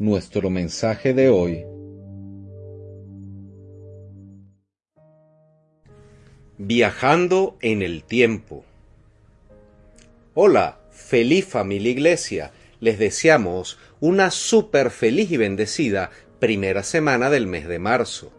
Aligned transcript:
Nuestro 0.00 0.48
mensaje 0.48 1.12
de 1.12 1.28
hoy 1.28 1.66
Viajando 6.56 7.58
en 7.60 7.82
el 7.82 8.04
tiempo. 8.04 8.64
Hola, 10.32 10.80
feliz 10.90 11.44
familia 11.44 11.92
iglesia. 11.92 12.50
Les 12.80 12.98
deseamos 12.98 13.78
una 14.00 14.30
súper 14.30 14.90
feliz 14.90 15.30
y 15.32 15.36
bendecida 15.36 16.10
primera 16.38 16.82
semana 16.82 17.28
del 17.28 17.46
mes 17.46 17.68
de 17.68 17.78
marzo. 17.78 18.32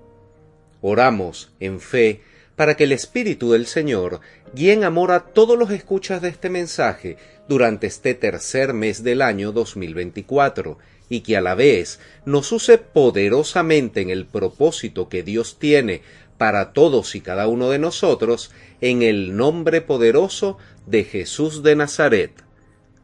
Oramos 0.82 1.54
en 1.59 1.80
fe 1.80 2.21
para 2.55 2.76
que 2.76 2.85
el 2.85 2.91
Espíritu 2.91 3.52
del 3.52 3.68
Señor 3.68 4.21
guíe 4.55 4.73
en 4.73 4.84
amor 4.84 5.12
a 5.12 5.26
todos 5.27 5.59
los 5.59 5.70
escuchas 5.70 6.23
de 6.23 6.30
este 6.30 6.49
mensaje 6.49 7.18
durante 7.48 7.85
este 7.85 8.16
tercer 8.16 8.73
mes 8.73 9.04
del 9.04 9.21
año 9.21 9.52
2024 9.52 10.80
y 11.11 11.20
que 11.21 11.35
a 11.35 11.41
la 11.41 11.55
vez 11.55 11.99
nos 12.25 12.53
use 12.53 12.77
poderosamente 12.77 13.99
en 13.99 14.09
el 14.09 14.25
propósito 14.25 15.09
que 15.09 15.23
Dios 15.23 15.59
tiene 15.59 16.01
para 16.37 16.71
todos 16.71 17.15
y 17.15 17.21
cada 17.21 17.49
uno 17.49 17.70
de 17.70 17.79
nosotros, 17.79 18.49
en 18.79 19.03
el 19.03 19.35
nombre 19.35 19.81
poderoso 19.81 20.57
de 20.87 21.03
Jesús 21.03 21.63
de 21.63 21.76
Nazaret. 21.76 22.31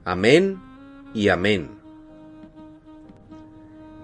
Amén 0.05 0.57
y 1.13 1.27
amén. 1.27 1.69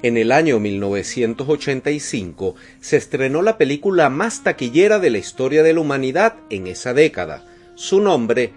En 0.01 0.17
el 0.17 0.33
año 0.33 0.59
1985 0.59 2.55
se 2.81 2.97
estrenó 2.97 3.41
la 3.41 3.57
película 3.57 4.09
más 4.09 4.43
taquillera 4.43 4.99
de 4.99 5.11
la 5.11 5.17
historia 5.17 5.63
de 5.63 5.73
la 5.73 5.79
humanidad 5.79 6.35
en 6.49 6.67
esa 6.67 6.93
década. 6.93 7.45
Su 7.75 8.01
nombre, 8.01 8.51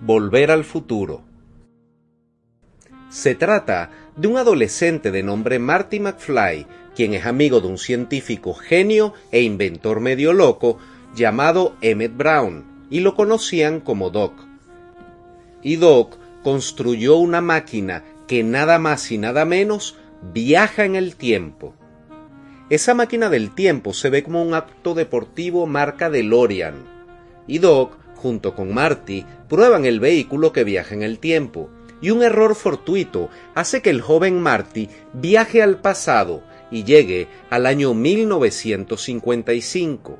Volver 0.00 0.50
al 0.50 0.64
futuro. 0.64 1.29
Se 3.10 3.34
trata 3.34 3.90
de 4.16 4.28
un 4.28 4.36
adolescente 4.38 5.10
de 5.10 5.24
nombre 5.24 5.58
Marty 5.58 5.98
McFly 5.98 6.66
quien 6.94 7.14
es 7.14 7.26
amigo 7.26 7.60
de 7.60 7.66
un 7.66 7.78
científico 7.78 8.54
genio 8.54 9.14
e 9.32 9.42
inventor 9.42 10.00
medio 10.00 10.32
loco 10.32 10.78
llamado 11.14 11.74
Emmett 11.80 12.16
Brown, 12.16 12.86
y 12.88 13.00
lo 13.00 13.14
conocían 13.14 13.80
como 13.80 14.10
Doc. 14.10 14.34
Y 15.62 15.76
Doc 15.76 16.18
construyó 16.42 17.16
una 17.16 17.40
máquina 17.40 18.04
que 18.28 18.44
nada 18.44 18.78
más 18.78 19.10
y 19.10 19.18
nada 19.18 19.44
menos 19.44 19.96
viaja 20.32 20.84
en 20.84 20.94
el 20.94 21.16
tiempo. 21.16 21.74
Esa 22.68 22.94
máquina 22.94 23.28
del 23.28 23.54
tiempo 23.54 23.92
se 23.92 24.10
ve 24.10 24.22
como 24.22 24.42
un 24.42 24.54
acto 24.54 24.94
deportivo 24.94 25.66
marca 25.66 26.10
DeLorean, 26.10 26.74
y 27.48 27.58
Doc, 27.58 27.96
junto 28.14 28.54
con 28.54 28.72
Marty, 28.72 29.24
prueban 29.48 29.84
el 29.84 29.98
vehículo 29.98 30.52
que 30.52 30.62
viaja 30.62 30.94
en 30.94 31.02
el 31.02 31.18
tiempo, 31.18 31.70
y 32.00 32.10
un 32.10 32.22
error 32.22 32.54
fortuito 32.54 33.28
hace 33.54 33.82
que 33.82 33.90
el 33.90 34.00
joven 34.00 34.40
Marty 34.40 34.88
viaje 35.12 35.62
al 35.62 35.80
pasado 35.80 36.42
y 36.70 36.84
llegue 36.84 37.26
al 37.50 37.66
año 37.66 37.92
1955, 37.94 40.18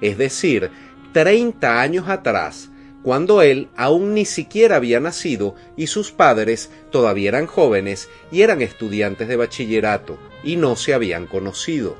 es 0.00 0.18
decir, 0.18 0.70
30 1.12 1.80
años 1.80 2.08
atrás, 2.08 2.70
cuando 3.02 3.42
él 3.42 3.68
aún 3.76 4.14
ni 4.14 4.24
siquiera 4.24 4.76
había 4.76 5.00
nacido 5.00 5.54
y 5.76 5.86
sus 5.86 6.12
padres 6.12 6.70
todavía 6.90 7.30
eran 7.30 7.46
jóvenes 7.46 8.08
y 8.30 8.42
eran 8.42 8.60
estudiantes 8.60 9.28
de 9.28 9.36
bachillerato 9.36 10.18
y 10.44 10.56
no 10.56 10.76
se 10.76 10.94
habían 10.94 11.26
conocido. 11.26 11.96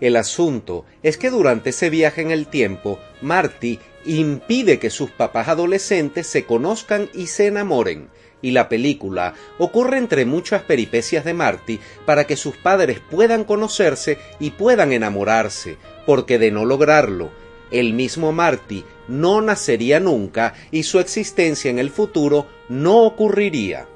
El 0.00 0.16
asunto 0.16 0.84
es 1.02 1.16
que 1.16 1.30
durante 1.30 1.70
ese 1.70 1.88
viaje 1.88 2.20
en 2.20 2.30
el 2.30 2.46
tiempo, 2.46 2.98
Marty 3.22 3.78
impide 4.06 4.78
que 4.78 4.90
sus 4.90 5.10
papás 5.10 5.48
adolescentes 5.48 6.26
se 6.26 6.44
conozcan 6.44 7.08
y 7.14 7.26
se 7.26 7.46
enamoren, 7.46 8.08
y 8.42 8.50
la 8.50 8.68
película 8.68 9.34
ocurre 9.58 9.98
entre 9.98 10.26
muchas 10.26 10.62
peripecias 10.62 11.24
de 11.24 11.34
Marty 11.34 11.80
para 12.04 12.26
que 12.26 12.36
sus 12.36 12.56
padres 12.56 13.00
puedan 13.10 13.44
conocerse 13.44 14.18
y 14.38 14.50
puedan 14.50 14.92
enamorarse, 14.92 15.78
porque 16.04 16.38
de 16.38 16.50
no 16.50 16.64
lograrlo, 16.64 17.30
el 17.70 17.94
mismo 17.94 18.32
Marty 18.32 18.84
no 19.08 19.40
nacería 19.40 20.00
nunca 20.00 20.54
y 20.70 20.82
su 20.82 20.98
existencia 20.98 21.70
en 21.70 21.78
el 21.78 21.90
futuro 21.90 22.46
no 22.68 23.02
ocurriría. 23.02 23.88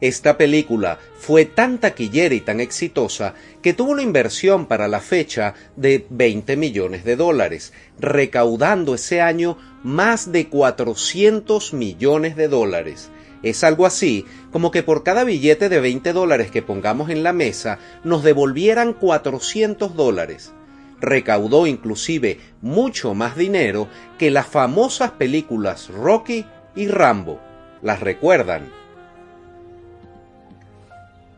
Esta 0.00 0.36
película 0.36 0.98
fue 1.18 1.46
tan 1.46 1.78
taquillera 1.78 2.34
y 2.34 2.40
tan 2.40 2.60
exitosa 2.60 3.34
que 3.62 3.72
tuvo 3.72 3.92
una 3.92 4.02
inversión 4.02 4.66
para 4.66 4.88
la 4.88 5.00
fecha 5.00 5.54
de 5.76 6.06
20 6.10 6.56
millones 6.56 7.04
de 7.04 7.16
dólares, 7.16 7.72
recaudando 7.98 8.94
ese 8.94 9.22
año 9.22 9.56
más 9.82 10.32
de 10.32 10.48
400 10.48 11.72
millones 11.72 12.36
de 12.36 12.48
dólares. 12.48 13.10
Es 13.42 13.64
algo 13.64 13.86
así 13.86 14.26
como 14.50 14.70
que 14.70 14.82
por 14.82 15.02
cada 15.02 15.24
billete 15.24 15.70
de 15.70 15.80
20 15.80 16.12
dólares 16.12 16.50
que 16.50 16.62
pongamos 16.62 17.08
en 17.08 17.22
la 17.22 17.32
mesa 17.32 17.78
nos 18.04 18.22
devolvieran 18.22 18.92
400 18.92 19.94
dólares. 19.94 20.52
Recaudó 21.00 21.66
inclusive 21.66 22.38
mucho 22.60 23.14
más 23.14 23.36
dinero 23.36 23.88
que 24.18 24.30
las 24.30 24.46
famosas 24.46 25.12
películas 25.12 25.88
Rocky 25.88 26.44
y 26.74 26.88
Rambo. 26.88 27.40
¿Las 27.82 28.00
recuerdan? 28.00 28.85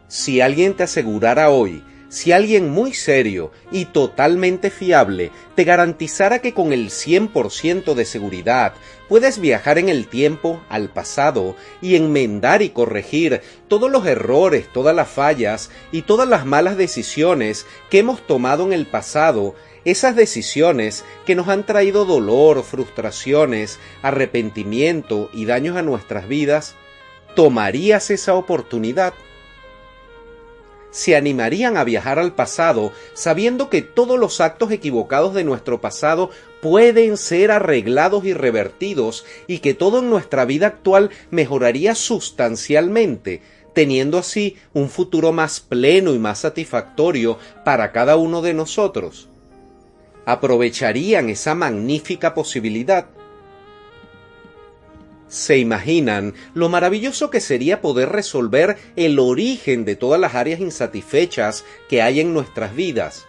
Si 0.08 0.41
alguien 0.41 0.74
te 0.74 0.84
asegurara 0.84 1.50
hoy, 1.50 1.84
si 2.08 2.32
alguien 2.32 2.70
muy 2.70 2.94
serio 2.94 3.52
y 3.70 3.84
totalmente 3.84 4.70
fiable 4.70 5.30
te 5.54 5.64
garantizara 5.64 6.38
que 6.38 6.54
con 6.54 6.72
el 6.72 6.88
100% 6.88 7.92
de 7.92 8.04
seguridad 8.06 8.72
puedes 9.10 9.38
viajar 9.38 9.76
en 9.76 9.91
el 9.91 10.08
tiempo 10.08 10.62
al 10.70 10.88
pasado 10.88 11.54
y 11.82 11.97
enmendar 11.97 12.62
y 12.62 12.70
corregir 12.70 13.42
todos 13.68 13.91
los 13.91 14.06
errores, 14.06 14.72
todas 14.72 14.97
las 14.97 15.08
fallas 15.10 15.70
y 15.92 16.02
todas 16.02 16.26
las 16.26 16.47
malas 16.47 16.78
decisiones 16.78 17.66
que 17.91 17.98
hemos 17.98 18.26
tomado 18.26 18.64
en 18.64 18.72
el 18.72 18.86
pasado, 18.86 19.54
esas 19.84 20.16
decisiones 20.16 21.04
que 21.26 21.34
nos 21.34 21.48
han 21.48 21.66
traído 21.66 22.06
dolor, 22.06 22.62
frustraciones, 22.62 23.78
arrepentimiento 24.00 25.28
y 25.34 25.44
daños 25.44 25.76
a 25.76 25.82
nuestras 25.82 26.26
vidas, 26.26 26.74
¿tomarías 27.34 28.10
esa 28.10 28.32
oportunidad? 28.32 29.12
Se 30.91 31.16
animarían 31.16 31.76
a 31.76 31.84
viajar 31.84 32.19
al 32.19 32.34
pasado 32.34 32.93
sabiendo 33.15 33.69
que 33.71 33.82
todos 33.82 34.19
los 34.19 34.41
actos 34.41 34.71
equivocados 34.72 35.34
de 35.34 35.44
nuestro 35.44 35.81
pasado 35.81 36.31
pueden 36.60 37.16
ser 37.16 37.50
arreglados 37.50 38.25
y 38.25 38.32
revertidos 38.34 39.25
y 39.47 39.59
que 39.59 39.75
todo 39.75 40.00
en 40.00 40.10
nuestra 40.10 40.44
vida 40.44 40.69
actual 40.69 41.10
mejoraría 41.31 41.94
sustancialmente, 41.94 43.43
teniendo 43.75 44.19
así 44.19 44.56
un 44.72 44.88
futuro 44.88 45.32
más 45.32 45.60
pleno 45.60 46.15
y 46.15 46.19
más 46.19 46.41
satisfactorio 46.41 47.38
para 47.65 47.93
cada 47.93 48.16
uno 48.16 48.43
de 48.43 48.54
nosotros. 48.54 49.28
Aprovecharían 50.25 51.31
esa 51.31 51.54
magnífica 51.54 52.34
posibilidad 52.34 53.06
¿Se 55.28 55.59
imaginan 55.59 56.34
lo 56.55 56.71
maravilloso 56.71 57.31
que 57.31 57.41
sería 57.41 57.83
poder 57.83 58.09
resolver 58.09 58.78
el 58.97 59.19
origen 59.19 59.84
de 59.84 59.94
todas 59.94 60.19
las 60.19 60.34
áreas 60.34 60.59
insatisfechas 60.59 61.65
que 61.89 62.01
hay 62.01 62.21
en 62.21 62.33
nuestras 62.33 62.75
vidas? 62.75 63.28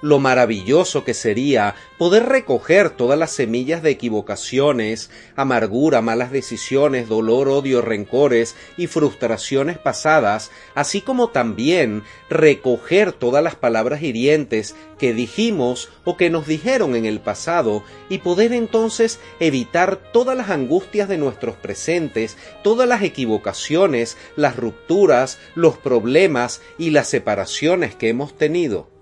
Lo 0.00 0.18
maravilloso 0.18 1.02
que 1.02 1.14
sería 1.14 1.74
poder 1.96 2.26
recoger 2.26 2.90
todas 2.90 3.18
las 3.18 3.30
semillas 3.30 3.82
de 3.82 3.90
equivocaciones, 3.90 5.10
amargura, 5.34 6.02
malas 6.02 6.30
decisiones, 6.30 7.08
dolor, 7.08 7.48
odio, 7.48 7.80
rencores 7.80 8.54
y 8.76 8.86
frustraciones 8.86 9.78
pasadas, 9.78 10.50
así 10.74 11.00
como 11.00 11.30
también 11.30 12.02
recoger 12.28 13.12
todas 13.12 13.42
las 13.42 13.54
palabras 13.54 14.02
hirientes 14.02 14.74
que 14.98 15.14
dijimos 15.14 15.88
o 16.04 16.16
que 16.16 16.30
nos 16.30 16.46
dijeron 16.46 16.96
en 16.96 17.06
el 17.06 17.20
pasado 17.20 17.82
y 18.08 18.18
poder 18.18 18.52
entonces 18.52 19.20
evitar 19.40 19.96
todas 20.12 20.36
las 20.36 20.50
angustias 20.50 21.08
de 21.08 21.18
nuestros 21.18 21.56
presentes, 21.56 22.36
todas 22.62 22.88
las 22.88 23.02
equivocaciones, 23.02 24.16
las 24.36 24.56
rupturas, 24.56 25.38
los 25.54 25.78
problemas 25.78 26.60
y 26.78 26.90
las 26.90 27.08
separaciones 27.08 27.94
que 27.94 28.08
hemos 28.08 28.36
tenido 28.36 28.93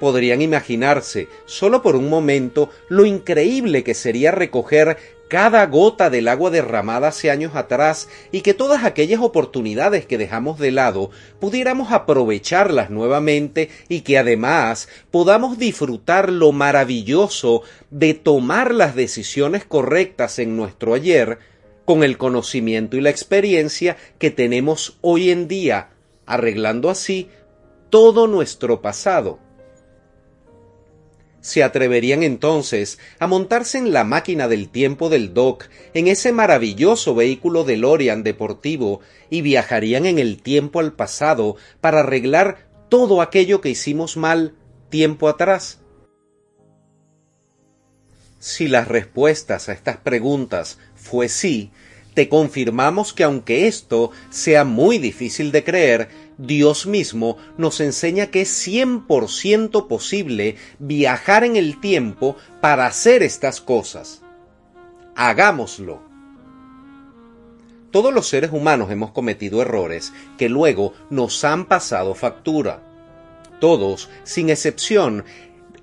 podrían 0.00 0.42
imaginarse, 0.42 1.28
solo 1.44 1.82
por 1.82 1.94
un 1.94 2.08
momento, 2.08 2.70
lo 2.88 3.04
increíble 3.04 3.84
que 3.84 3.94
sería 3.94 4.32
recoger 4.32 4.96
cada 5.28 5.64
gota 5.66 6.10
del 6.10 6.26
agua 6.26 6.50
derramada 6.50 7.08
hace 7.08 7.30
años 7.30 7.54
atrás 7.54 8.08
y 8.32 8.40
que 8.40 8.52
todas 8.52 8.82
aquellas 8.82 9.20
oportunidades 9.20 10.04
que 10.04 10.18
dejamos 10.18 10.58
de 10.58 10.72
lado 10.72 11.10
pudiéramos 11.38 11.92
aprovecharlas 11.92 12.90
nuevamente 12.90 13.70
y 13.88 14.00
que 14.00 14.18
además 14.18 14.88
podamos 15.12 15.56
disfrutar 15.56 16.32
lo 16.32 16.50
maravilloso 16.50 17.62
de 17.90 18.14
tomar 18.14 18.74
las 18.74 18.96
decisiones 18.96 19.64
correctas 19.64 20.40
en 20.40 20.56
nuestro 20.56 20.94
ayer 20.94 21.38
con 21.84 22.02
el 22.02 22.18
conocimiento 22.18 22.96
y 22.96 23.00
la 23.00 23.10
experiencia 23.10 23.96
que 24.18 24.32
tenemos 24.32 24.98
hoy 25.00 25.30
en 25.30 25.46
día, 25.46 25.90
arreglando 26.26 26.90
así 26.90 27.28
todo 27.88 28.26
nuestro 28.26 28.82
pasado 28.82 29.38
se 31.40 31.62
atreverían 31.62 32.22
entonces 32.22 32.98
a 33.18 33.26
montarse 33.26 33.78
en 33.78 33.92
la 33.92 34.04
máquina 34.04 34.48
del 34.48 34.68
tiempo 34.68 35.08
del 35.08 35.32
Doc, 35.34 35.68
en 35.94 36.08
ese 36.08 36.32
maravilloso 36.32 37.14
vehículo 37.14 37.64
de 37.64 37.76
Lorian 37.76 38.22
deportivo, 38.22 39.00
y 39.30 39.42
viajarían 39.42 40.06
en 40.06 40.18
el 40.18 40.42
tiempo 40.42 40.80
al 40.80 40.92
pasado 40.92 41.56
para 41.80 42.00
arreglar 42.00 42.68
todo 42.88 43.22
aquello 43.22 43.60
que 43.60 43.70
hicimos 43.70 44.16
mal 44.16 44.54
tiempo 44.90 45.28
atrás? 45.28 45.78
Si 48.38 48.68
las 48.68 48.88
respuestas 48.88 49.68
a 49.68 49.72
estas 49.72 49.98
preguntas 49.98 50.78
fue 50.94 51.28
sí, 51.28 51.70
te 52.14 52.28
confirmamos 52.28 53.12
que 53.12 53.24
aunque 53.24 53.66
esto 53.66 54.10
sea 54.30 54.64
muy 54.64 54.98
difícil 54.98 55.52
de 55.52 55.62
creer, 55.62 56.08
Dios 56.40 56.86
mismo 56.86 57.36
nos 57.58 57.80
enseña 57.80 58.28
que 58.28 58.40
es 58.40 58.66
100% 58.66 59.86
posible 59.88 60.56
viajar 60.78 61.44
en 61.44 61.56
el 61.56 61.78
tiempo 61.80 62.34
para 62.62 62.86
hacer 62.86 63.22
estas 63.22 63.60
cosas. 63.60 64.22
Hagámoslo. 65.14 66.00
Todos 67.90 68.14
los 68.14 68.26
seres 68.26 68.52
humanos 68.52 68.90
hemos 68.90 69.10
cometido 69.10 69.60
errores 69.60 70.14
que 70.38 70.48
luego 70.48 70.94
nos 71.10 71.44
han 71.44 71.66
pasado 71.66 72.14
factura. 72.14 72.82
Todos, 73.60 74.08
sin 74.22 74.48
excepción, 74.48 75.24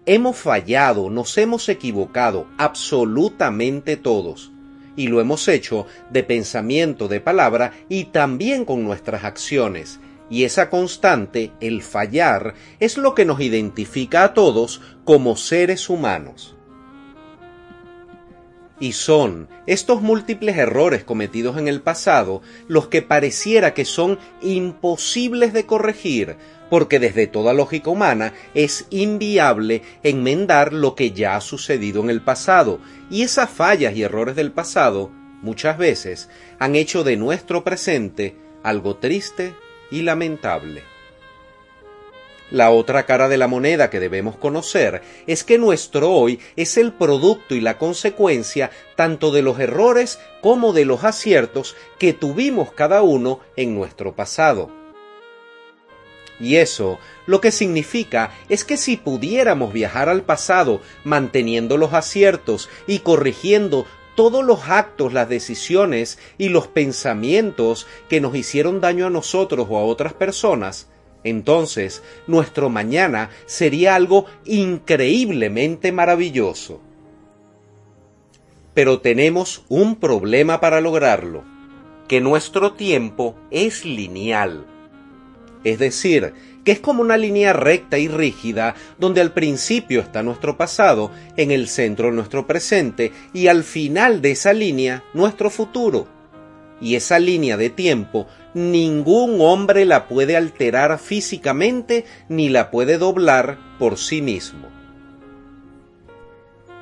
hemos 0.07 0.37
fallado, 0.37 1.11
nos 1.11 1.37
hemos 1.37 1.69
equivocado, 1.69 2.47
absolutamente 2.57 3.95
todos. 3.95 4.51
Y 4.95 5.05
lo 5.05 5.21
hemos 5.21 5.47
hecho 5.47 5.85
de 6.09 6.23
pensamiento, 6.23 7.07
de 7.07 7.21
palabra 7.21 7.73
y 7.89 8.05
también 8.05 8.65
con 8.65 8.83
nuestras 8.83 9.23
acciones 9.23 9.99
y 10.29 10.43
esa 10.43 10.69
constante, 10.69 11.51
el 11.61 11.81
fallar, 11.81 12.53
es 12.79 12.97
lo 12.97 13.15
que 13.15 13.25
nos 13.25 13.39
identifica 13.39 14.23
a 14.23 14.33
todos 14.33 14.81
como 15.05 15.37
seres 15.37 15.89
humanos. 15.89 16.55
Y 18.79 18.91
son 18.91 19.47
estos 19.65 20.01
múltiples 20.01 20.55
errores 20.57 21.03
cometidos 21.03 21.57
en 21.57 21.67
el 21.67 21.81
pasado 21.81 22.43
los 22.67 22.87
que 22.87 23.01
pareciera 23.01 23.73
que 23.73 23.85
son 23.85 24.19
imposibles 24.41 25.51
de 25.51 25.65
corregir, 25.65 26.35
porque 26.69 26.99
desde 26.99 27.25
toda 27.25 27.53
lógica 27.53 27.89
humana 27.89 28.33
es 28.53 28.85
inviable 28.91 29.81
enmendar 30.03 30.73
lo 30.73 30.93
que 30.93 31.11
ya 31.11 31.35
ha 31.35 31.41
sucedido 31.41 32.03
en 32.03 32.11
el 32.11 32.21
pasado, 32.21 32.79
y 33.09 33.23
esas 33.23 33.49
fallas 33.49 33.95
y 33.95 34.03
errores 34.03 34.35
del 34.35 34.51
pasado, 34.51 35.09
muchas 35.41 35.77
veces, 35.79 36.29
han 36.59 36.75
hecho 36.75 37.03
de 37.03 37.17
nuestro 37.17 37.63
presente 37.63 38.35
algo 38.61 38.97
triste, 38.97 39.55
y 39.91 40.01
lamentable. 40.01 40.83
La 42.49 42.71
otra 42.71 43.05
cara 43.05 43.27
de 43.27 43.37
la 43.37 43.47
moneda 43.47 43.89
que 43.89 43.99
debemos 43.99 44.37
conocer 44.37 45.01
es 45.27 45.43
que 45.43 45.57
nuestro 45.57 46.11
hoy 46.11 46.39
es 46.55 46.77
el 46.77 46.93
producto 46.93 47.55
y 47.55 47.59
la 47.59 47.77
consecuencia 47.77 48.71
tanto 48.95 49.31
de 49.31 49.41
los 49.41 49.59
errores 49.59 50.17
como 50.41 50.71
de 50.71 50.85
los 50.85 51.03
aciertos 51.03 51.75
que 51.99 52.13
tuvimos 52.13 52.71
cada 52.71 53.01
uno 53.01 53.41
en 53.57 53.75
nuestro 53.75 54.15
pasado. 54.15 54.71
Y 56.39 56.57
eso 56.57 56.99
lo 57.25 57.41
que 57.41 57.51
significa 57.51 58.31
es 58.47 58.63
que 58.63 58.77
si 58.77 58.95
pudiéramos 58.95 59.73
viajar 59.73 60.07
al 60.07 60.21
pasado 60.21 60.81
manteniendo 61.03 61.77
los 61.77 61.93
aciertos 61.93 62.69
y 62.85 62.99
corrigiendo 62.99 63.85
todos 64.17 64.43
los 64.43 64.67
actos, 64.67 65.13
las 65.13 65.29
decisiones 65.29 66.17
y 66.39 66.49
los 66.49 66.67
pensamientos 66.67 67.85
que 68.09 68.19
nos 68.19 68.35
hicieron 68.35 68.81
daño 68.81 69.05
a 69.05 69.11
nosotros 69.11 69.67
o 69.69 69.77
a 69.77 69.83
otras 69.83 70.13
personas, 70.13 70.89
entonces 71.23 72.01
nuestro 72.25 72.71
mañana 72.71 73.29
sería 73.45 73.93
algo 73.93 74.25
increíblemente 74.43 75.91
maravilloso. 75.91 76.81
Pero 78.73 79.01
tenemos 79.01 79.63
un 79.69 79.97
problema 79.97 80.59
para 80.59 80.81
lograrlo, 80.81 81.43
que 82.07 82.19
nuestro 82.19 82.73
tiempo 82.73 83.35
es 83.51 83.85
lineal. 83.85 84.65
Es 85.63 85.77
decir, 85.77 86.33
que 86.67 86.73
es 86.73 86.79
como 86.81 87.01
una 87.01 87.15
línea 87.15 87.53
recta 87.53 87.97
y 87.97 88.09
rígida 88.09 88.75
donde 88.99 89.21
al 89.21 89.31
principio 89.31 90.01
está 90.01 90.21
nuestro 90.21 90.57
pasado, 90.57 91.11
en 91.37 91.51
el 91.51 91.69
centro 91.69 92.11
nuestro 92.11 92.45
presente 92.45 93.13
y 93.31 93.47
al 93.47 93.63
final 93.63 94.21
de 94.21 94.31
esa 94.31 94.51
línea 94.51 95.01
nuestro 95.13 95.49
futuro. 95.49 96.09
Y 96.81 96.95
esa 96.95 97.19
línea 97.19 97.55
de 97.55 97.69
tiempo 97.69 98.27
ningún 98.53 99.39
hombre 99.39 99.85
la 99.85 100.09
puede 100.09 100.35
alterar 100.35 100.99
físicamente 100.99 102.03
ni 102.27 102.49
la 102.49 102.69
puede 102.69 102.97
doblar 102.97 103.57
por 103.79 103.97
sí 103.97 104.21
mismo. 104.21 104.67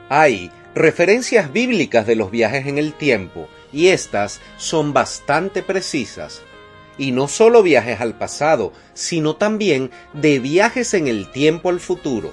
Hay 0.09 0.49
referencias 0.73 1.53
bíblicas 1.53 2.07
de 2.07 2.15
los 2.15 2.31
viajes 2.31 2.65
en 2.65 2.79
el 2.79 2.95
tiempo 2.95 3.47
y 3.71 3.89
estas 3.89 4.41
son 4.57 4.93
bastante 4.93 5.61
precisas 5.61 6.41
y 6.97 7.11
no 7.11 7.27
solo 7.27 7.63
viajes 7.63 8.01
al 8.01 8.17
pasado, 8.17 8.73
sino 8.93 9.35
también 9.35 9.91
de 10.13 10.39
viajes 10.39 10.93
en 10.93 11.07
el 11.07 11.31
tiempo 11.31 11.69
al 11.69 11.79
futuro. 11.79 12.31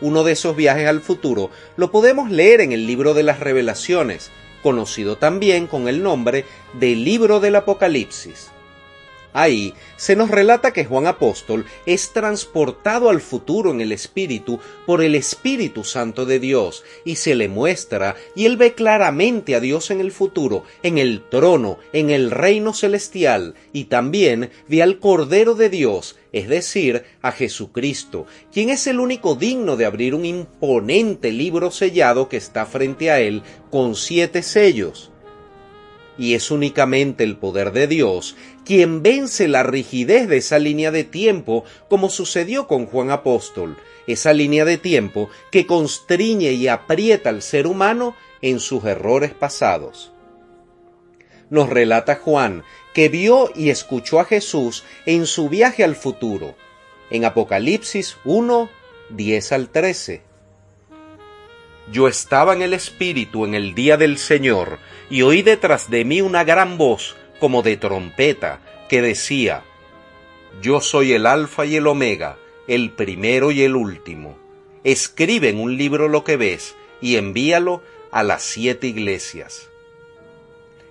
Uno 0.00 0.24
de 0.24 0.32
esos 0.32 0.56
viajes 0.56 0.88
al 0.88 1.00
futuro 1.00 1.50
lo 1.76 1.92
podemos 1.92 2.30
leer 2.30 2.60
en 2.60 2.72
el 2.72 2.86
libro 2.86 3.14
de 3.14 3.22
las 3.22 3.38
revelaciones, 3.38 4.30
conocido 4.62 5.16
también 5.16 5.66
con 5.66 5.86
el 5.86 6.02
nombre 6.02 6.44
de 6.74 6.96
libro 6.96 7.38
del 7.40 7.56
Apocalipsis. 7.56 8.50
Ahí 9.32 9.72
se 9.96 10.14
nos 10.14 10.30
relata 10.30 10.72
que 10.72 10.84
Juan 10.84 11.06
Apóstol 11.06 11.64
es 11.86 12.12
transportado 12.12 13.08
al 13.08 13.20
futuro 13.20 13.70
en 13.70 13.80
el 13.80 13.92
Espíritu 13.92 14.60
por 14.84 15.02
el 15.02 15.14
Espíritu 15.14 15.84
Santo 15.84 16.26
de 16.26 16.38
Dios 16.38 16.84
y 17.04 17.16
se 17.16 17.34
le 17.34 17.48
muestra 17.48 18.14
y 18.34 18.44
él 18.44 18.56
ve 18.56 18.74
claramente 18.74 19.54
a 19.54 19.60
Dios 19.60 19.90
en 19.90 20.00
el 20.00 20.12
futuro, 20.12 20.64
en 20.82 20.98
el 20.98 21.22
trono, 21.28 21.78
en 21.92 22.10
el 22.10 22.30
reino 22.30 22.74
celestial 22.74 23.54
y 23.72 23.84
también 23.84 24.50
ve 24.68 24.82
al 24.82 24.98
Cordero 24.98 25.54
de 25.54 25.70
Dios, 25.70 26.16
es 26.32 26.48
decir, 26.48 27.04
a 27.22 27.32
Jesucristo, 27.32 28.26
quien 28.52 28.68
es 28.68 28.86
el 28.86 29.00
único 29.00 29.34
digno 29.34 29.76
de 29.76 29.86
abrir 29.86 30.14
un 30.14 30.26
imponente 30.26 31.32
libro 31.32 31.70
sellado 31.70 32.28
que 32.28 32.36
está 32.36 32.66
frente 32.66 33.10
a 33.10 33.20
él 33.20 33.42
con 33.70 33.94
siete 33.94 34.42
sellos 34.42 35.11
y 36.18 36.34
es 36.34 36.50
únicamente 36.50 37.24
el 37.24 37.36
poder 37.36 37.72
de 37.72 37.86
Dios 37.86 38.36
quien 38.64 39.02
vence 39.02 39.48
la 39.48 39.62
rigidez 39.62 40.28
de 40.28 40.36
esa 40.36 40.58
línea 40.58 40.90
de 40.90 41.04
tiempo, 41.04 41.64
como 41.88 42.08
sucedió 42.08 42.68
con 42.68 42.86
Juan 42.86 43.10
Apóstol, 43.10 43.76
esa 44.06 44.32
línea 44.32 44.64
de 44.64 44.78
tiempo 44.78 45.30
que 45.50 45.66
constriñe 45.66 46.52
y 46.52 46.68
aprieta 46.68 47.30
al 47.30 47.42
ser 47.42 47.66
humano 47.66 48.14
en 48.40 48.60
sus 48.60 48.84
errores 48.84 49.32
pasados. 49.32 50.12
Nos 51.50 51.68
relata 51.68 52.16
Juan 52.16 52.62
que 52.94 53.08
vio 53.08 53.50
y 53.54 53.70
escuchó 53.70 54.20
a 54.20 54.24
Jesús 54.24 54.84
en 55.06 55.26
su 55.26 55.48
viaje 55.48 55.84
al 55.84 55.96
futuro, 55.96 56.54
en 57.10 57.24
Apocalipsis 57.24 58.16
1, 58.24 58.70
10 59.10 59.52
al 59.52 59.68
13. 59.68 60.31
Yo 61.90 62.06
estaba 62.06 62.52
en 62.52 62.62
el 62.62 62.74
Espíritu 62.74 63.44
en 63.44 63.54
el 63.54 63.74
día 63.74 63.96
del 63.96 64.18
Señor, 64.18 64.78
y 65.10 65.22
oí 65.22 65.42
detrás 65.42 65.90
de 65.90 66.04
mí 66.04 66.20
una 66.20 66.44
gran 66.44 66.78
voz, 66.78 67.16
como 67.40 67.62
de 67.62 67.76
trompeta, 67.76 68.60
que 68.88 69.02
decía, 69.02 69.64
Yo 70.60 70.80
soy 70.80 71.12
el 71.12 71.26
Alfa 71.26 71.66
y 71.66 71.76
el 71.76 71.86
Omega, 71.86 72.36
el 72.68 72.90
primero 72.90 73.50
y 73.50 73.62
el 73.62 73.74
último. 73.74 74.38
Escribe 74.84 75.48
en 75.48 75.58
un 75.58 75.76
libro 75.76 76.08
lo 76.08 76.22
que 76.22 76.36
ves, 76.36 76.76
y 77.00 77.16
envíalo 77.16 77.82
a 78.12 78.22
las 78.22 78.42
siete 78.42 78.86
iglesias. 78.86 79.68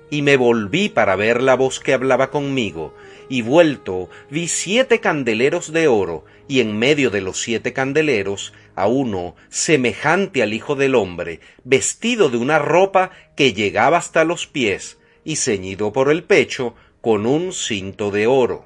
Y 0.10 0.24
me 0.24 0.36
volví 0.36 0.90
para 0.90 1.16
ver 1.16 1.42
la 1.42 1.56
voz 1.56 1.80
que 1.80 1.94
hablaba 1.94 2.32
conmigo, 2.32 2.94
y 3.30 3.44
vuelto 3.44 4.10
vi 4.30 4.50
siete 4.50 5.00
candeleros 5.00 5.72
de 5.72 5.88
oro, 5.88 6.26
y 6.50 6.60
en 6.60 6.78
medio 6.78 7.10
de 7.12 7.22
los 7.22 7.40
siete 7.40 7.72
candeleros 7.72 8.52
a 8.76 8.88
uno 8.88 9.36
semejante 9.50 10.42
al 10.44 10.54
Hijo 10.54 10.76
del 10.76 10.96
Hombre, 10.96 11.40
vestido 11.64 12.30
de 12.30 12.38
una 12.38 12.60
ropa 12.60 13.12
que 13.36 13.54
llegaba 13.54 13.98
hasta 13.98 14.24
los 14.24 14.48
pies 14.48 14.98
y 15.24 15.36
ceñido 15.36 15.94
por 15.94 16.10
el 16.10 16.24
pecho 16.24 16.76
con 17.02 17.26
un 17.26 17.54
cinto 17.54 18.12
de 18.12 18.28
oro. 18.28 18.66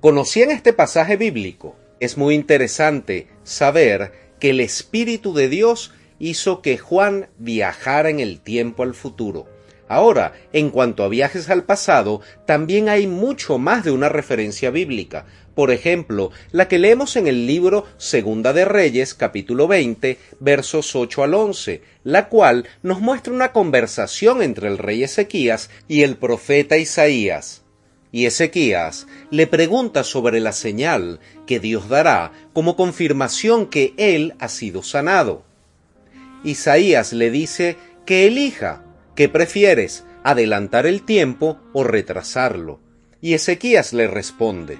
¿Conocían 0.00 0.50
este 0.50 0.72
pasaje 0.72 1.16
bíblico? 1.16 1.76
Es 2.00 2.16
muy 2.16 2.34
interesante 2.34 3.26
saber 3.42 4.12
que 4.38 4.50
el 4.50 4.60
Espíritu 4.60 5.34
de 5.34 5.48
Dios 5.48 5.92
hizo 6.18 6.62
que 6.62 6.78
Juan 6.78 7.28
viajara 7.38 8.10
en 8.10 8.20
el 8.20 8.40
tiempo 8.40 8.82
al 8.82 8.94
futuro. 8.94 9.46
Ahora, 9.88 10.34
en 10.52 10.70
cuanto 10.70 11.02
a 11.02 11.08
viajes 11.08 11.48
al 11.48 11.64
pasado, 11.64 12.20
también 12.46 12.88
hay 12.88 13.06
mucho 13.06 13.58
más 13.58 13.84
de 13.84 13.90
una 13.90 14.08
referencia 14.08 14.70
bíblica. 14.70 15.26
Por 15.58 15.72
ejemplo, 15.72 16.30
la 16.52 16.68
que 16.68 16.78
leemos 16.78 17.16
en 17.16 17.26
el 17.26 17.44
libro 17.44 17.84
Segunda 17.96 18.52
de 18.52 18.64
Reyes, 18.64 19.12
capítulo 19.12 19.66
20, 19.66 20.16
versos 20.38 20.94
8 20.94 21.24
al 21.24 21.34
11, 21.34 21.82
la 22.04 22.28
cual 22.28 22.68
nos 22.84 23.00
muestra 23.00 23.32
una 23.32 23.50
conversación 23.50 24.40
entre 24.40 24.68
el 24.68 24.78
rey 24.78 25.02
Ezequías 25.02 25.68
y 25.88 26.04
el 26.04 26.14
profeta 26.14 26.76
Isaías. 26.76 27.64
Y 28.12 28.26
Ezequías 28.26 29.08
le 29.32 29.48
pregunta 29.48 30.04
sobre 30.04 30.38
la 30.38 30.52
señal 30.52 31.18
que 31.44 31.58
Dios 31.58 31.88
dará 31.88 32.30
como 32.52 32.76
confirmación 32.76 33.66
que 33.66 33.94
él 33.96 34.34
ha 34.38 34.48
sido 34.48 34.84
sanado. 34.84 35.42
Isaías 36.44 37.12
le 37.12 37.32
dice 37.32 37.76
que 38.06 38.28
elija, 38.28 38.84
¿qué 39.16 39.28
prefieres, 39.28 40.04
adelantar 40.22 40.86
el 40.86 41.02
tiempo 41.02 41.58
o 41.72 41.82
retrasarlo? 41.82 42.78
Y 43.20 43.34
Ezequías 43.34 43.92
le 43.92 44.06
responde, 44.06 44.78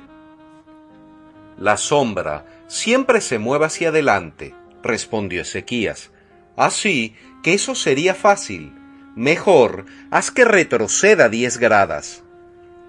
La 1.59 1.77
sombra 1.77 2.47
siempre 2.69 3.21
se 3.21 3.39
mueve 3.39 3.67
hacia 3.67 3.89
adelante, 3.89 4.55
respondió 4.83 5.43
Ezequías. 5.43 6.11
Así 6.57 7.15
que 7.43 7.55
eso 7.55 7.75
sería 7.75 8.15
fácil. 8.15 8.73
Mejor, 9.17 9.87
haz 10.11 10.31
que 10.31 10.45
retroceda 10.45 11.29
diez 11.29 11.59
gradas. 11.59 12.23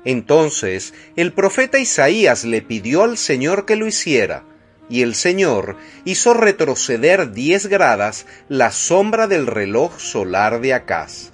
Entonces 0.06 0.94
el 1.16 1.34
profeta 1.34 1.80
Isaías 1.80 2.46
le 2.46 2.62
pidió 2.62 3.04
al 3.04 3.18
Señor 3.18 3.66
que 3.66 3.76
lo 3.76 3.88
hiciera, 3.88 4.44
y 4.90 5.02
el 5.02 5.16
Señor 5.16 5.76
hizo 6.06 6.34
retroceder 6.34 7.32
diez 7.32 7.68
gradas 7.68 8.26
la 8.48 8.72
sombra 8.72 9.28
del 9.28 9.48
reloj 9.48 10.00
solar 10.00 10.62
de 10.62 10.74
Acaz. 10.74 11.32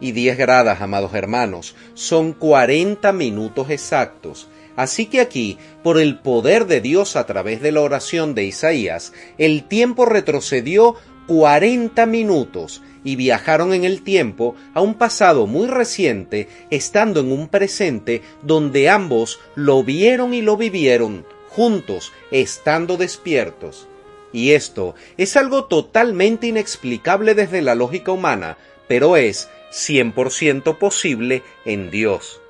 Y 0.00 0.12
diez 0.12 0.36
gradas, 0.36 0.80
amados 0.82 1.14
hermanos, 1.14 1.74
son 1.94 2.32
cuarenta 2.32 3.12
minutos 3.12 3.70
exactos. 3.70 4.48
Así 4.76 5.06
que 5.06 5.20
aquí, 5.20 5.58
por 5.82 5.98
el 5.98 6.18
poder 6.18 6.66
de 6.66 6.80
Dios 6.80 7.16
a 7.16 7.26
través 7.26 7.60
de 7.62 7.72
la 7.72 7.80
oración 7.80 8.34
de 8.34 8.44
Isaías, 8.44 9.12
el 9.38 9.64
tiempo 9.64 10.04
retrocedió 10.04 10.94
cuarenta 11.26 12.06
minutos 12.06 12.82
y 13.02 13.16
viajaron 13.16 13.72
en 13.72 13.84
el 13.84 14.02
tiempo 14.02 14.54
a 14.74 14.80
un 14.80 14.94
pasado 14.94 15.46
muy 15.46 15.66
reciente, 15.66 16.48
estando 16.70 17.20
en 17.20 17.32
un 17.32 17.48
presente 17.48 18.22
donde 18.42 18.88
ambos 18.88 19.40
lo 19.54 19.82
vieron 19.82 20.34
y 20.34 20.42
lo 20.42 20.56
vivieron 20.56 21.24
juntos, 21.48 22.12
estando 22.30 22.96
despiertos. 22.96 23.88
Y 24.32 24.52
esto 24.52 24.94
es 25.16 25.36
algo 25.36 25.64
totalmente 25.64 26.48
inexplicable 26.48 27.34
desde 27.34 27.62
la 27.62 27.74
lógica 27.74 28.12
humana, 28.12 28.58
pero 28.88 29.16
es 29.16 29.48
100% 29.72 30.76
posible 30.78 31.42
en 31.64 31.90
Dios. 31.90 32.40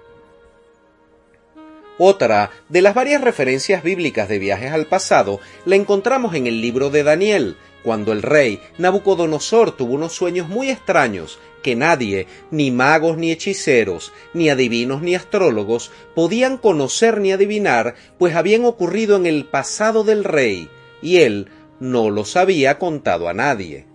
Otra 1.99 2.51
de 2.69 2.83
las 2.83 2.95
varias 2.95 3.23
referencias 3.23 3.83
bíblicas 3.83 4.29
de 4.29 4.39
viajes 4.39 4.73
al 4.73 4.87
pasado 4.87 5.41
la 5.65 5.77
encontramos 5.77 6.35
en 6.35 6.47
el 6.47 6.61
libro 6.61 6.91
de 6.91 7.03
Daniel, 7.03 7.57
cuando 7.83 8.13
el 8.13 8.23
rey 8.23 8.61
Nabucodonosor 8.79 9.75
tuvo 9.77 9.95
unos 9.95 10.13
sueños 10.13 10.49
muy 10.49 10.69
extraños 10.69 11.39
que 11.63 11.75
nadie, 11.75 12.27
ni 12.51 12.71
magos 12.71 13.17
ni 13.17 13.33
hechiceros, 13.33 14.13
ni 14.35 14.51
adivinos 14.51 15.03
ni 15.03 15.15
astrólogos, 15.15 15.91
podían 16.15 16.59
conocer 16.59 17.21
ni 17.21 17.33
adivinar, 17.33 17.95
pues 18.19 18.37
habían 18.37 18.65
ocurrido 18.65 19.17
en 19.17 19.27
el 19.27 19.47
pasado 19.47 20.05
del 20.05 20.23
rey, 20.23 20.69
y 21.03 21.17
él 21.19 21.49
no 21.81 22.11
los 22.11 22.37
había 22.37 22.79
contado 22.79 23.29
a 23.29 23.35
nadie. 23.35 23.87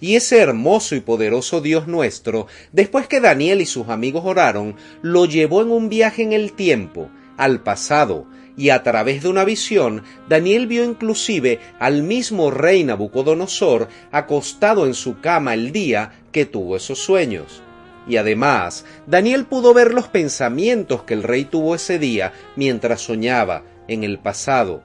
Y 0.00 0.16
ese 0.16 0.38
hermoso 0.38 0.94
y 0.94 1.00
poderoso 1.00 1.60
Dios 1.60 1.86
nuestro, 1.86 2.46
después 2.72 3.06
que 3.06 3.20
Daniel 3.20 3.60
y 3.60 3.66
sus 3.66 3.88
amigos 3.88 4.22
oraron, 4.24 4.76
lo 5.02 5.24
llevó 5.26 5.62
en 5.62 5.70
un 5.70 5.88
viaje 5.88 6.22
en 6.22 6.32
el 6.32 6.52
tiempo, 6.52 7.08
al 7.36 7.62
pasado, 7.62 8.26
y 8.56 8.70
a 8.70 8.82
través 8.82 9.22
de 9.22 9.28
una 9.28 9.44
visión, 9.44 10.02
Daniel 10.28 10.66
vio 10.66 10.84
inclusive 10.84 11.58
al 11.78 12.02
mismo 12.02 12.50
rey 12.50 12.84
Nabucodonosor 12.84 13.88
acostado 14.12 14.86
en 14.86 14.94
su 14.94 15.20
cama 15.20 15.54
el 15.54 15.72
día 15.72 16.12
que 16.30 16.46
tuvo 16.46 16.76
esos 16.76 16.98
sueños. 17.00 17.62
Y 18.06 18.16
además, 18.16 18.84
Daniel 19.06 19.46
pudo 19.46 19.72
ver 19.74 19.92
los 19.92 20.08
pensamientos 20.08 21.02
que 21.04 21.14
el 21.14 21.22
rey 21.22 21.44
tuvo 21.44 21.74
ese 21.74 21.98
día 21.98 22.32
mientras 22.54 23.00
soñaba 23.00 23.64
en 23.88 24.04
el 24.04 24.18
pasado, 24.18 24.82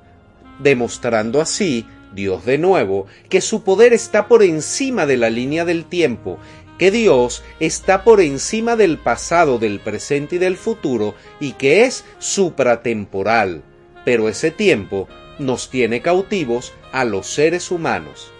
demostrando 0.60 1.42
así 1.42 1.86
Dios 2.13 2.46
de 2.46 2.58
nuevo, 2.58 3.06
que 3.30 3.42
su 3.42 3.63
poder 3.63 3.94
está 3.94 4.28
por 4.28 4.44
encima 4.44 5.06
de 5.06 5.18
la 5.18 5.30
línea 5.30 5.66
del 5.66 5.86
tiempo 5.86 6.39
que 6.80 6.89
Dios 6.92 7.44
está 7.60 8.06
por 8.06 8.22
encima 8.22 8.78
del 8.78 8.98
pasado, 8.98 9.60
del 9.60 9.82
presente 9.82 10.38
y 10.38 10.39
del 10.39 10.56
futuro 10.56 11.13
y 11.39 11.51
que 11.51 11.84
es 11.84 12.06
supratemporal, 12.20 13.63
pero 14.06 14.30
ese 14.30 14.50
tiempo 14.50 15.10
nos 15.39 15.70
tiene 15.70 16.01
cautivos 16.01 16.74
a 16.94 17.04
los 17.04 17.28
seres 17.28 17.70
humanos. 17.70 18.32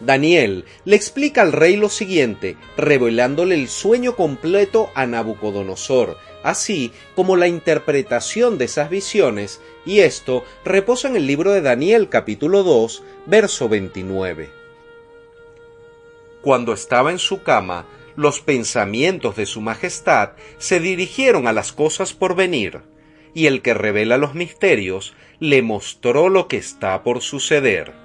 Daniel 0.00 0.66
le 0.84 0.94
explica 0.94 1.40
al 1.40 1.52
rey 1.52 1.76
lo 1.76 1.88
siguiente, 1.88 2.56
revelándole 2.76 3.54
el 3.54 3.68
sueño 3.68 4.14
completo 4.14 4.90
a 4.94 5.06
Nabucodonosor, 5.06 6.18
así 6.42 6.92
como 7.14 7.36
la 7.36 7.48
interpretación 7.48 8.58
de 8.58 8.66
esas 8.66 8.90
visiones, 8.90 9.60
y 9.84 10.00
esto 10.00 10.44
reposa 10.64 11.08
en 11.08 11.16
el 11.16 11.26
libro 11.26 11.52
de 11.52 11.60
Daniel 11.60 12.08
capítulo 12.08 12.62
2, 12.62 13.02
verso 13.26 13.68
29. 13.68 14.50
Cuando 16.42 16.72
estaba 16.72 17.10
en 17.10 17.18
su 17.18 17.42
cama, 17.42 17.86
los 18.16 18.40
pensamientos 18.40 19.36
de 19.36 19.46
su 19.46 19.60
Majestad 19.60 20.32
se 20.58 20.80
dirigieron 20.80 21.46
a 21.46 21.52
las 21.52 21.72
cosas 21.72 22.12
por 22.12 22.34
venir, 22.34 22.80
y 23.34 23.46
el 23.46 23.62
que 23.62 23.74
revela 23.74 24.18
los 24.18 24.34
misterios 24.34 25.14
le 25.40 25.62
mostró 25.62 26.28
lo 26.28 26.48
que 26.48 26.58
está 26.58 27.02
por 27.02 27.22
suceder. 27.22 28.01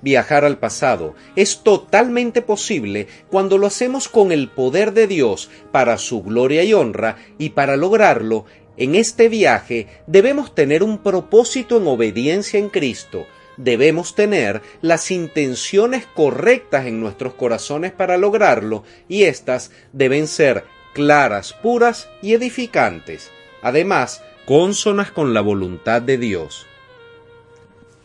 Viajar 0.00 0.44
al 0.44 0.58
pasado. 0.58 1.14
Es 1.36 1.62
totalmente 1.62 2.42
posible 2.42 3.08
cuando 3.30 3.58
lo 3.58 3.66
hacemos 3.66 4.08
con 4.08 4.32
el 4.32 4.48
poder 4.48 4.92
de 4.92 5.06
Dios 5.06 5.50
para 5.72 5.98
su 5.98 6.22
gloria 6.22 6.62
y 6.64 6.72
honra, 6.72 7.16
y 7.38 7.50
para 7.50 7.76
lograrlo, 7.76 8.44
en 8.76 8.94
este 8.94 9.28
viaje 9.28 9.88
debemos 10.06 10.54
tener 10.54 10.84
un 10.84 10.98
propósito 10.98 11.78
en 11.78 11.88
obediencia 11.88 12.60
en 12.60 12.68
Cristo, 12.68 13.26
debemos 13.56 14.14
tener 14.14 14.62
las 14.80 15.10
intenciones 15.10 16.06
correctas 16.06 16.86
en 16.86 17.00
nuestros 17.00 17.34
corazones 17.34 17.90
para 17.90 18.16
lograrlo 18.16 18.84
y 19.08 19.24
éstas 19.24 19.72
deben 19.92 20.28
ser 20.28 20.64
claras, 20.94 21.52
puras 21.52 22.08
y 22.22 22.34
edificantes, 22.34 23.30
además 23.62 24.22
cónsonas 24.46 25.10
con 25.10 25.34
la 25.34 25.40
voluntad 25.40 26.00
de 26.00 26.16
Dios. 26.16 26.66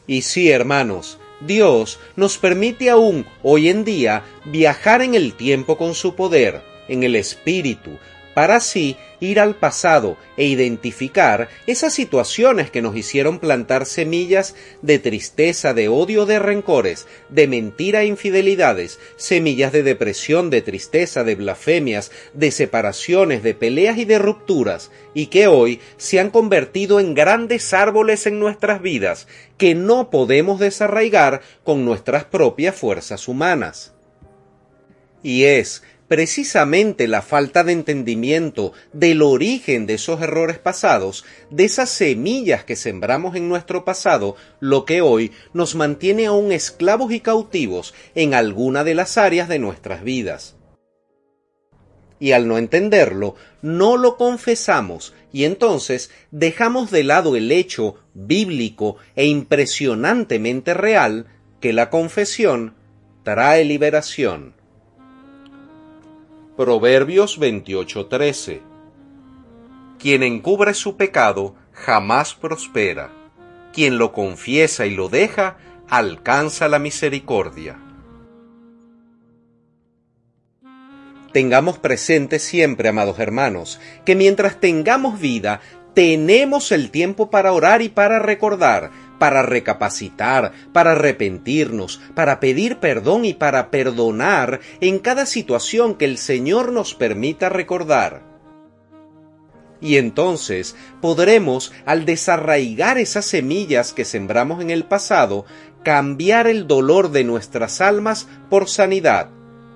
Y 0.07 0.23
sí, 0.23 0.49
hermanos, 0.51 1.19
Dios 1.45 1.99
nos 2.15 2.37
permite 2.37 2.89
aún 2.89 3.25
hoy 3.41 3.69
en 3.69 3.83
día 3.83 4.23
viajar 4.45 5.01
en 5.01 5.15
el 5.15 5.33
tiempo 5.33 5.77
con 5.77 5.93
su 5.95 6.15
poder, 6.15 6.61
en 6.87 7.03
el 7.03 7.15
Espíritu, 7.15 7.97
para 8.33 8.57
así 8.57 8.95
ir 9.23 9.39
al 9.39 9.55
pasado 9.55 10.17
e 10.37 10.45
identificar 10.45 11.49
esas 11.65 11.93
situaciones 11.93 12.69
que 12.69 12.81
nos 12.81 12.95
hicieron 12.95 13.39
plantar 13.39 13.85
semillas 13.85 14.55
de 14.81 14.99
tristeza, 14.99 15.73
de 15.73 15.87
odio, 15.87 16.25
de 16.25 16.39
rencores, 16.39 17.07
de 17.29 17.47
mentira 17.47 18.01
e 18.01 18.07
infidelidades, 18.07 18.99
semillas 19.15 19.71
de 19.71 19.83
depresión, 19.83 20.49
de 20.49 20.61
tristeza, 20.61 21.23
de 21.23 21.35
blasfemias, 21.35 22.11
de 22.33 22.51
separaciones, 22.51 23.43
de 23.43 23.53
peleas 23.53 23.97
y 23.97 24.05
de 24.05 24.19
rupturas, 24.19 24.91
y 25.13 25.27
que 25.27 25.47
hoy 25.47 25.79
se 25.97 26.19
han 26.19 26.29
convertido 26.29 26.99
en 26.99 27.13
grandes 27.13 27.73
árboles 27.73 28.27
en 28.27 28.39
nuestras 28.39 28.81
vidas 28.81 29.27
que 29.57 29.75
no 29.75 30.09
podemos 30.09 30.59
desarraigar 30.59 31.41
con 31.63 31.85
nuestras 31.85 32.25
propias 32.25 32.75
fuerzas 32.75 33.27
humanas. 33.27 33.93
Y 35.21 35.45
es 35.45 35.83
precisamente 36.13 37.07
la 37.07 37.23
falta 37.23 37.63
de 37.63 37.71
entendimiento 37.71 38.73
del 38.91 39.23
origen 39.23 39.87
de 39.87 39.95
esos 39.95 40.21
errores 40.21 40.59
pasados, 40.59 41.25
de 41.49 41.63
esas 41.63 41.89
semillas 41.89 42.63
que 42.63 42.75
sembramos 42.75 43.35
en 43.35 43.49
nuestro 43.49 43.83
pasado, 43.83 44.35
lo 44.59 44.85
que 44.85 45.01
hoy 45.01 45.31
nos 45.53 45.73
mantiene 45.73 46.27
aún 46.27 46.51
esclavos 46.51 47.11
y 47.11 47.19
cautivos 47.19 47.95
en 48.13 48.35
alguna 48.35 48.83
de 48.83 48.93
las 48.93 49.17
áreas 49.17 49.49
de 49.49 49.57
nuestras 49.57 50.03
vidas. 50.03 50.55
Y 52.19 52.33
al 52.33 52.47
no 52.47 52.59
entenderlo, 52.59 53.33
no 53.63 53.97
lo 53.97 54.15
confesamos 54.15 55.15
y 55.31 55.45
entonces 55.45 56.11
dejamos 56.29 56.91
de 56.91 57.05
lado 57.05 57.35
el 57.35 57.51
hecho 57.51 57.95
bíblico 58.13 58.97
e 59.15 59.25
impresionantemente 59.25 60.75
real 60.75 61.25
que 61.59 61.73
la 61.73 61.89
confesión 61.89 62.75
trae 63.23 63.65
liberación. 63.65 64.61
Proverbios 66.63 67.41
28:13 67.41 68.61
Quien 69.99 70.23
encubre 70.23 70.73
su 70.73 70.95
pecado 70.95 71.55
jamás 71.73 72.35
prospera, 72.35 73.11
Quien 73.73 73.97
lo 73.97 74.13
confiesa 74.13 74.85
y 74.85 74.95
lo 74.95 75.09
deja, 75.09 75.57
alcanza 75.89 76.69
la 76.69 76.79
misericordia. 76.79 77.77
Tengamos 81.33 81.79
presente 81.79 82.39
siempre, 82.39 82.87
amados 82.87 83.19
hermanos, 83.19 83.81
que 84.05 84.15
mientras 84.15 84.61
tengamos 84.61 85.19
vida, 85.19 85.59
tenemos 85.93 86.71
el 86.71 86.91
tiempo 86.91 87.29
para 87.29 87.51
orar 87.51 87.81
y 87.81 87.89
para 87.89 88.19
recordar, 88.19 88.89
para 89.19 89.41
recapacitar, 89.43 90.51
para 90.73 90.91
arrepentirnos, 90.91 92.01
para 92.15 92.39
pedir 92.39 92.77
perdón 92.77 93.25
y 93.25 93.33
para 93.33 93.71
perdonar 93.71 94.59
en 94.81 94.99
cada 94.99 95.25
situación 95.25 95.95
que 95.95 96.05
el 96.05 96.17
Señor 96.17 96.71
nos 96.71 96.93
permita 96.95 97.49
recordar. 97.49 98.23
Y 99.81 99.97
entonces 99.97 100.75
podremos, 101.01 101.73
al 101.85 102.05
desarraigar 102.05 102.97
esas 102.97 103.25
semillas 103.25 103.91
que 103.91 104.05
sembramos 104.05 104.61
en 104.61 104.69
el 104.69 104.85
pasado, 104.85 105.45
cambiar 105.83 106.47
el 106.47 106.67
dolor 106.67 107.11
de 107.11 107.25
nuestras 107.25 107.81
almas 107.81 108.27
por 108.49 108.69
sanidad 108.69 109.29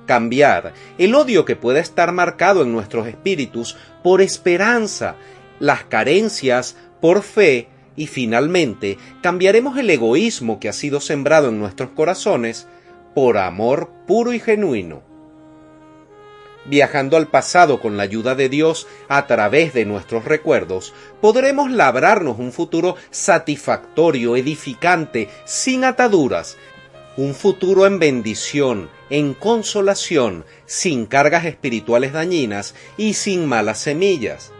cambiar 0.08 0.74
el 0.98 1.14
odio 1.14 1.46
que 1.46 1.56
pueda 1.56 1.80
estar 1.80 2.12
marcado 2.12 2.64
en 2.64 2.72
nuestros 2.72 3.06
espíritus 3.06 3.78
por 4.02 4.22
esperanza, 4.22 5.16
las 5.60 5.84
carencias 5.84 6.78
por 7.00 7.22
fe 7.22 7.68
y 7.98 8.08
finalmente 8.08 8.98
cambiaremos 9.22 9.78
el 9.78 9.90
egoísmo 9.90 10.60
que 10.62 10.70
ha 10.70 10.74
sido 10.74 11.02
sembrado 11.02 11.50
en 11.50 11.60
nuestros 11.60 11.90
corazones 11.90 12.68
por 13.14 13.38
amor 13.38 13.90
puro 14.06 14.32
y 14.32 14.40
genuino. 14.40 15.02
Viajando 16.66 17.18
al 17.18 17.28
pasado 17.28 17.80
con 17.80 17.98
la 17.98 18.04
ayuda 18.04 18.36
de 18.36 18.50
Dios 18.50 18.88
a 19.08 19.26
través 19.26 19.74
de 19.74 19.86
nuestros 19.86 20.26
recuerdos, 20.26 20.94
podremos 21.22 21.72
labrarnos 21.72 22.40
un 22.40 22.52
futuro 22.52 22.96
satisfactorio, 23.10 24.36
edificante, 24.36 25.30
sin 25.46 25.86
ataduras, 25.86 26.58
un 27.16 27.34
futuro 27.34 27.88
en 27.88 28.00
bendición, 28.00 28.90
en 29.10 29.34
consolación, 29.34 30.46
sin 30.66 31.06
cargas 31.06 31.46
espirituales 31.46 32.14
dañinas 32.14 32.76
y 32.98 33.14
sin 33.14 33.48
malas 33.48 33.80
semillas. 33.80 34.52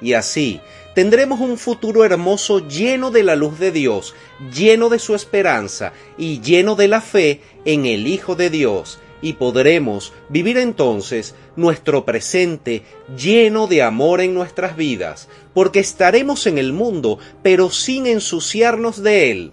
Y 0.00 0.14
así 0.14 0.60
tendremos 0.94 1.40
un 1.40 1.58
futuro 1.58 2.04
hermoso 2.04 2.66
lleno 2.66 3.10
de 3.10 3.22
la 3.22 3.36
luz 3.36 3.58
de 3.58 3.72
Dios, 3.72 4.14
lleno 4.52 4.88
de 4.88 4.98
su 4.98 5.14
esperanza 5.14 5.92
y 6.18 6.40
lleno 6.40 6.74
de 6.74 6.88
la 6.88 7.00
fe 7.00 7.40
en 7.64 7.86
el 7.86 8.06
Hijo 8.06 8.34
de 8.34 8.50
Dios, 8.50 8.98
y 9.20 9.34
podremos 9.34 10.12
vivir 10.28 10.58
entonces 10.58 11.34
nuestro 11.56 12.04
presente 12.04 12.82
lleno 13.16 13.68
de 13.68 13.82
amor 13.82 14.20
en 14.20 14.34
nuestras 14.34 14.76
vidas, 14.76 15.28
porque 15.54 15.80
estaremos 15.80 16.46
en 16.46 16.58
el 16.58 16.72
mundo, 16.72 17.18
pero 17.42 17.70
sin 17.70 18.06
ensuciarnos 18.06 19.02
de 19.02 19.30
él 19.30 19.52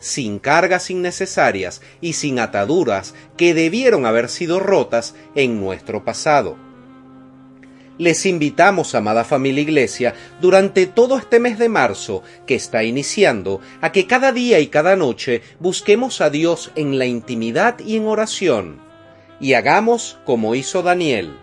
sin 0.00 0.38
cargas 0.38 0.90
innecesarias 0.90 1.82
y 2.00 2.14
sin 2.14 2.40
ataduras 2.40 3.14
que 3.36 3.54
debieron 3.54 4.06
haber 4.06 4.28
sido 4.28 4.58
rotas 4.58 5.14
en 5.34 5.60
nuestro 5.60 6.04
pasado. 6.04 6.69
Les 8.00 8.24
invitamos, 8.24 8.94
amada 8.94 9.24
familia 9.24 9.60
Iglesia, 9.60 10.14
durante 10.40 10.86
todo 10.86 11.18
este 11.18 11.38
mes 11.38 11.58
de 11.58 11.68
marzo 11.68 12.22
que 12.46 12.54
está 12.54 12.82
iniciando, 12.82 13.60
a 13.82 13.92
que 13.92 14.06
cada 14.06 14.32
día 14.32 14.58
y 14.58 14.68
cada 14.68 14.96
noche 14.96 15.42
busquemos 15.58 16.22
a 16.22 16.30
Dios 16.30 16.72
en 16.76 16.98
la 16.98 17.04
intimidad 17.04 17.78
y 17.78 17.96
en 17.96 18.06
oración, 18.06 18.80
y 19.38 19.52
hagamos 19.52 20.18
como 20.24 20.54
hizo 20.54 20.82
Daniel, 20.82 21.36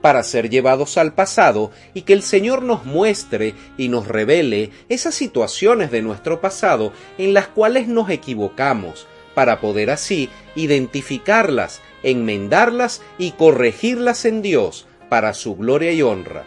para 0.00 0.22
ser 0.22 0.48
llevados 0.48 0.96
al 0.96 1.12
pasado 1.12 1.72
y 1.92 2.02
que 2.02 2.12
el 2.12 2.22
Señor 2.22 2.62
nos 2.62 2.84
muestre 2.84 3.56
y 3.76 3.88
nos 3.88 4.06
revele 4.06 4.70
esas 4.88 5.16
situaciones 5.16 5.90
de 5.90 6.02
nuestro 6.02 6.40
pasado 6.40 6.92
en 7.18 7.34
las 7.34 7.48
cuales 7.48 7.88
nos 7.88 8.10
equivocamos, 8.10 9.08
para 9.34 9.60
poder 9.60 9.90
así 9.90 10.30
identificarlas, 10.54 11.80
enmendarlas 12.04 13.02
y 13.18 13.32
corregirlas 13.32 14.24
en 14.24 14.40
Dios 14.40 14.86
para 15.08 15.34
su 15.34 15.56
gloria 15.56 15.92
y 15.92 16.02
honra. 16.02 16.44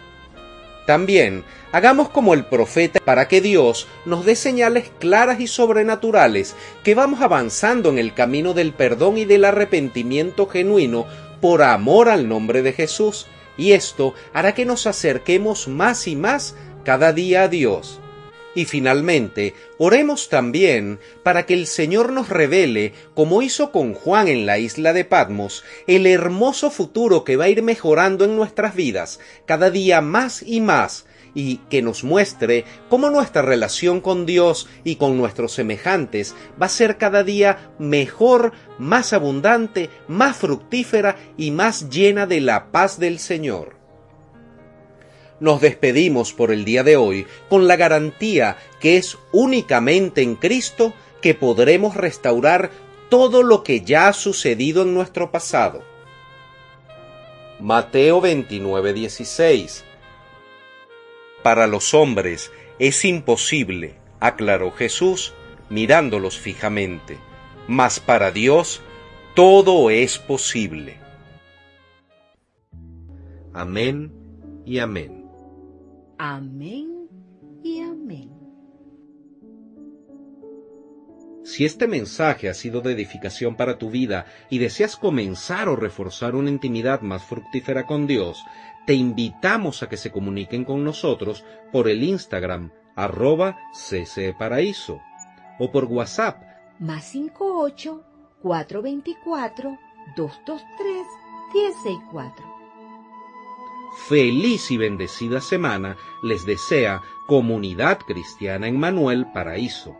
También 0.86 1.43
hagamos 1.71 2.10
como 2.10 2.33
el 2.33 2.45
profeta 2.45 2.99
para 2.99 3.27
que 3.27 3.41
Dios 3.41 3.88
nos 4.05 4.25
dé 4.25 4.36
señales 4.36 4.91
claras 4.99 5.39
y 5.39 5.47
sobrenaturales 5.47 6.55
que 6.83 6.95
vamos 6.95 7.21
avanzando 7.21 7.89
en 7.89 7.99
el 7.99 8.13
camino 8.13 8.53
del 8.53 8.73
perdón 8.73 9.17
y 9.19 9.25
del 9.25 9.45
arrepentimiento 9.45 10.47
genuino 10.47 11.05
por 11.41 11.62
amor 11.62 12.10
al 12.10 12.27
nombre 12.27 12.63
de 12.63 12.73
Jesús 12.73 13.27
y 13.55 13.73
esto 13.73 14.15
hará 14.33 14.55
que 14.55 14.65
nos 14.65 14.88
acerquemos 14.88 15.67
más 15.67 16.07
y 16.07 16.15
más 16.15 16.55
cada 16.83 17.13
día 17.13 17.43
a 17.43 17.47
Dios. 17.49 17.99
Y 18.55 18.65
finalmente, 18.65 19.53
oremos 19.77 20.29
también 20.29 20.99
para 21.23 21.45
que 21.45 21.53
el 21.53 21.67
Señor 21.67 22.12
nos 22.12 22.29
revele, 22.29 22.93
como 23.13 23.41
hizo 23.41 23.71
con 23.71 23.93
Juan 23.93 24.27
en 24.27 24.45
la 24.45 24.57
isla 24.57 24.91
de 24.91 25.05
Patmos, 25.05 25.63
el 25.85 26.07
hermoso 26.07 26.71
futuro 26.71 27.23
que 27.23 27.35
va 27.35 27.45
a 27.45 27.49
ir 27.49 27.62
mejorando 27.62 28.25
en 28.25 28.35
nuestras 28.35 28.75
vidas, 28.75 29.19
cada 29.45 29.69
día 29.69 30.01
más 30.01 30.43
y 30.43 30.62
más, 30.62 31.05
y 31.33 31.57
que 31.69 31.81
nos 31.81 32.03
muestre 32.03 32.65
cómo 32.89 33.09
nuestra 33.09 33.41
relación 33.41 34.01
con 34.01 34.25
Dios 34.25 34.67
y 34.83 34.95
con 34.95 35.17
nuestros 35.17 35.53
semejantes 35.53 36.35
va 36.62 36.65
a 36.65 36.69
ser 36.69 36.97
cada 36.97 37.23
día 37.23 37.71
mejor, 37.77 38.53
más 38.77 39.13
abundante, 39.13 39.89
más 40.07 40.38
fructífera 40.38 41.17
y 41.38 41.51
más 41.51 41.89
llena 41.89 42.25
de 42.25 42.41
la 42.41 42.71
paz 42.71 42.99
del 42.99 43.19
Señor. 43.19 43.78
Nos 45.39 45.62
despedimos 45.62 46.34
por 46.34 46.52
el 46.52 46.65
día 46.65 46.84
de 46.84 46.97
hoy 46.97 47.28
con 47.49 47.67
la 47.67 47.75
garantía 47.75 48.58
que 48.80 48.97
es 48.97 49.17
únicamente 49.32 50.21
en 50.21 50.36
Cristo 50.36 50.93
que 51.21 51.34
podremos 51.34 51.95
restaurar 51.95 52.71
todo 53.10 53.43
lo 53.43 53.63
que 53.63 53.82
ya 53.82 54.08
ha 54.08 54.13
sucedido 54.13 54.84
en 54.84 54.93
nuestro 54.93 55.32
pasado. 55.32 55.84
Mateo 57.60 58.21
29:16 58.21 59.84
para 61.43 61.67
los 61.67 61.93
hombres 61.93 62.52
es 62.80 63.06
imposible, 63.06 63.95
aclaró 64.19 64.71
Jesús, 64.71 65.34
mirándolos 65.69 66.38
fijamente, 66.38 67.17
mas 67.67 67.99
para 67.99 68.32
Dios 68.32 68.82
todo 69.36 69.89
es 69.89 70.17
posible. 70.17 70.97
Amén 73.54 74.12
y 74.65 74.80
amén. 74.80 75.18
Amén 76.21 77.08
y 77.63 77.79
amén. 77.79 78.29
Si 81.45 81.63
este 81.63 81.88
mensaje 81.88 82.49
ha 82.49 82.53
sido 82.53 82.82
de 82.82 82.91
edificación 82.91 83.55
para 83.55 83.77
tu 83.77 83.89
vida 83.89 84.25
y 84.49 84.58
deseas 84.58 84.97
comenzar 84.97 85.69
o 85.69 85.77
reforzar 85.77 86.36
una 86.36 86.49
intimidad 86.49 86.99
más 86.99 87.23
fructífera 87.23 87.88
con 87.88 88.05
Dios, 88.05 88.43
te 88.86 88.95
invitamos 88.95 89.82
a 89.82 89.88
que 89.88 89.95
se 89.95 90.12
comuniquen 90.12 90.65
con 90.65 90.84
nosotros 90.84 91.45
por 91.71 91.88
el 91.88 92.03
Instagram 92.03 92.73
arroba 92.97 93.58
ccparaíso 93.73 94.99
o 95.58 95.71
por 95.71 95.86
WhatsApp 95.86 96.43
más 96.79 97.05
58 97.05 98.03
424 98.41 99.77
223 100.17 101.08
164. 101.53 102.48
Feliz 104.07 104.71
y 104.71 104.77
bendecida 104.77 105.39
semana 105.39 105.97
les 106.23 106.45
desea 106.45 107.01
Comunidad 107.27 107.99
Cristiana 107.99 108.67
en 108.67 108.79
Manuel 108.79 109.27
Paraíso. 109.31 109.95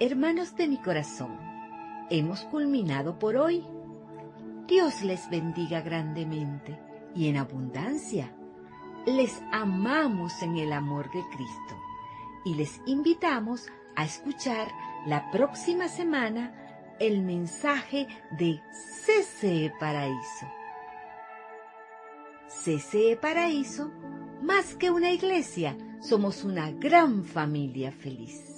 Hermanos 0.00 0.56
de 0.56 0.66
mi 0.66 0.78
corazón, 0.78 1.38
hemos 2.10 2.40
culminado 2.46 3.18
por 3.18 3.36
hoy 3.36 3.64
Dios 4.66 5.02
les 5.02 5.28
bendiga 5.30 5.80
grandemente 5.80 6.78
y 7.14 7.28
en 7.28 7.36
abundancia. 7.36 8.32
Les 9.06 9.40
amamos 9.52 10.42
en 10.42 10.56
el 10.56 10.72
amor 10.72 11.10
de 11.12 11.22
Cristo 11.32 11.76
y 12.44 12.54
les 12.54 12.80
invitamos 12.86 13.66
a 13.96 14.04
escuchar 14.04 14.68
la 15.06 15.30
próxima 15.30 15.88
semana 15.88 16.96
el 17.00 17.20
mensaje 17.22 18.08
de 18.38 18.60
CCE 19.04 19.72
Paraíso. 19.78 20.59
CCE 22.62 23.16
Paraíso, 23.16 23.90
más 24.42 24.74
que 24.74 24.90
una 24.90 25.10
iglesia, 25.10 25.78
somos 26.02 26.44
una 26.44 26.70
gran 26.70 27.24
familia 27.24 27.90
feliz. 27.90 28.49